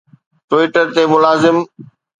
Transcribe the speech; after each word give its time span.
Twitter 0.49 0.85
تي 0.93 1.03
ملازم 1.13 1.57